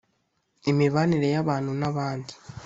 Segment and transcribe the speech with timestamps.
[0.71, 2.33] imibanire y‟abantu n‟abandi